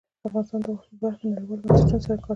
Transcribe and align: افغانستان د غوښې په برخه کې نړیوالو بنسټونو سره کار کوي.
افغانستان 0.27 0.59
د 0.63 0.65
غوښې 0.75 0.87
په 0.91 0.97
برخه 1.03 1.19
کې 1.19 1.27
نړیوالو 1.33 1.61
بنسټونو 1.67 2.03
سره 2.05 2.13
کار 2.17 2.17
کوي. 2.23 2.29